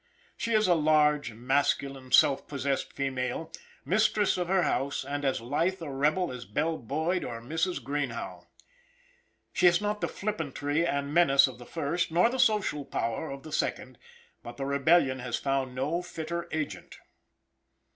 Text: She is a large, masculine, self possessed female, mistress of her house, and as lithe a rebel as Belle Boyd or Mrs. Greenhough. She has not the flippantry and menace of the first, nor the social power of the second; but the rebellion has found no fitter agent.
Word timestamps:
She 0.35 0.53
is 0.53 0.67
a 0.67 0.73
large, 0.73 1.31
masculine, 1.33 2.11
self 2.11 2.47
possessed 2.47 2.91
female, 2.91 3.51
mistress 3.85 4.35
of 4.35 4.47
her 4.47 4.63
house, 4.63 5.05
and 5.05 5.23
as 5.23 5.39
lithe 5.41 5.79
a 5.79 5.91
rebel 5.91 6.31
as 6.31 6.43
Belle 6.43 6.79
Boyd 6.79 7.23
or 7.23 7.39
Mrs. 7.39 7.83
Greenhough. 7.83 8.47
She 9.53 9.67
has 9.67 9.79
not 9.79 10.01
the 10.01 10.07
flippantry 10.07 10.87
and 10.87 11.13
menace 11.13 11.45
of 11.45 11.59
the 11.59 11.67
first, 11.67 12.09
nor 12.09 12.31
the 12.31 12.39
social 12.39 12.83
power 12.83 13.29
of 13.29 13.43
the 13.43 13.51
second; 13.53 13.99
but 14.41 14.57
the 14.57 14.65
rebellion 14.65 15.19
has 15.19 15.37
found 15.37 15.75
no 15.75 16.01
fitter 16.01 16.49
agent. 16.51 16.97